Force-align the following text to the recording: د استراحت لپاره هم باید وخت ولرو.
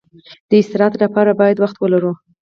د 0.49 0.51
استراحت 0.61 0.93
لپاره 1.03 1.31
هم 1.33 1.37
باید 1.39 1.57
وخت 1.59 1.75
ولرو. 1.79 2.11